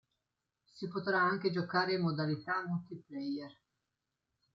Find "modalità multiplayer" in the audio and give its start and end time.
2.01-3.55